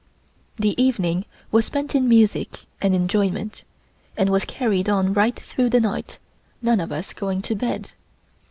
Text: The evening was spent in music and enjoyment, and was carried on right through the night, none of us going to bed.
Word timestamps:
The 0.57 0.73
evening 0.81 1.25
was 1.51 1.65
spent 1.65 1.93
in 1.93 2.09
music 2.09 2.65
and 2.81 2.95
enjoyment, 2.95 3.63
and 4.17 4.31
was 4.31 4.45
carried 4.45 4.89
on 4.89 5.13
right 5.13 5.39
through 5.39 5.69
the 5.69 5.79
night, 5.79 6.17
none 6.59 6.79
of 6.79 6.91
us 6.91 7.13
going 7.13 7.43
to 7.43 7.55
bed. 7.55 7.91